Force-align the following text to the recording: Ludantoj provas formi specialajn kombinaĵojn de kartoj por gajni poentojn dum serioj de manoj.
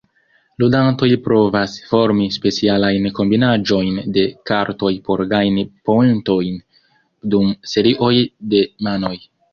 Ludantoj 0.61 1.09
provas 1.25 1.75
formi 1.89 2.25
specialajn 2.37 3.05
kombinaĵojn 3.19 4.01
de 4.15 4.25
kartoj 4.51 4.91
por 5.11 5.23
gajni 5.35 5.67
poentojn 5.91 6.57
dum 7.35 7.53
serioj 7.75 8.13
de 8.55 8.65
manoj. 8.89 9.15